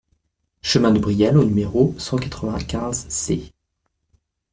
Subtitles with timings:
[0.63, 3.53] Chemin de Brial au numéro cent quatre-vingt-quinze C